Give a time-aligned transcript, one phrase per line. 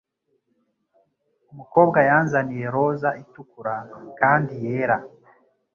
[1.51, 3.75] Umukobwa yanzaniye roza itukura
[4.19, 4.97] kandi yera.